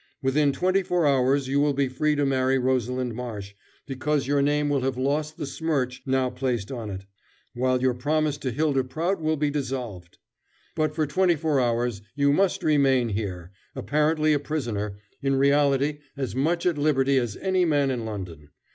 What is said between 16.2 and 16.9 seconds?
much at